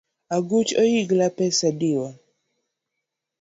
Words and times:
Aguch 0.35 0.71
oyigla 0.83 1.27
pesa 1.37 1.65
adiwa. 1.71 2.09